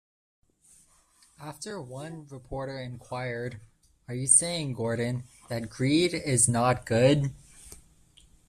After 1.39 1.79
one 1.79 2.25
reporter 2.25 2.79
inquired, 2.79 3.61
Are 4.07 4.15
you 4.15 4.25
saying, 4.25 4.73
Gordon, 4.73 5.25
that 5.47 5.69
greed 5.69 6.15
is 6.15 6.49
not 6.49 6.87
good? 6.87 7.31